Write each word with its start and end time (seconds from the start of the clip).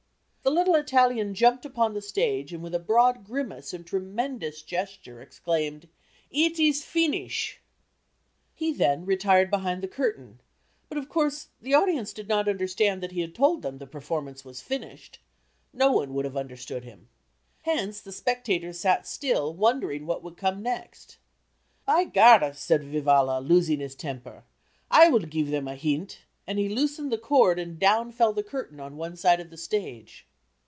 The 0.43 0.49
little 0.57 0.73
Italian 0.73 1.35
jumped 1.35 1.65
upon 1.65 1.93
the 1.93 2.01
stage 2.01 2.51
and 2.51 2.63
with 2.63 2.73
a 2.73 2.79
broad 2.79 3.23
grimace 3.23 3.75
and 3.75 3.85
tremendous 3.85 4.63
gesture 4.63 5.21
exclaimed 5.21 5.87
"Eet 6.31 6.59
is 6.59 6.83
feenish!" 6.83 7.59
He 8.55 8.73
then 8.73 9.05
retired 9.05 9.51
behind 9.51 9.81
the 9.83 9.87
curtain, 9.87 10.41
but, 10.89 10.97
of 10.97 11.07
course, 11.07 11.49
the 11.61 11.75
audience 11.75 12.11
did 12.11 12.27
not 12.27 12.49
understand 12.49 13.03
that 13.03 13.11
he 13.11 13.21
had 13.21 13.35
told 13.35 13.61
them 13.61 13.77
the 13.77 13.85
performance 13.85 14.43
was 14.43 14.63
finished. 14.63 15.19
No 15.73 15.91
one 15.91 16.11
would 16.15 16.25
have 16.25 16.35
understood 16.35 16.83
him. 16.83 17.07
Hence, 17.61 18.01
the 18.01 18.11
spectators 18.11 18.79
sat 18.79 19.05
still, 19.05 19.53
wondering 19.53 20.07
what 20.07 20.23
would 20.23 20.37
come 20.37 20.63
next. 20.63 21.17
"By 21.85 22.05
gar," 22.05 22.51
said 22.53 22.83
Vivalla, 22.83 23.39
losing 23.47 23.79
his 23.79 23.93
temper, 23.93 24.43
"I 24.89 25.07
will 25.07 25.19
give 25.19 25.51
them 25.51 25.67
a 25.67 25.75
hint," 25.75 26.21
and 26.47 26.57
he 26.57 26.67
loosened 26.67 27.11
the 27.11 27.19
cord 27.19 27.59
and 27.59 27.77
down 27.79 28.11
fell 28.11 28.33
the 28.33 28.41
curtain 28.43 28.79
on 28.79 28.97
one 28.97 29.15
side 29.15 29.39
of 29.39 29.51
the 29.51 29.55
stage. 29.57 30.25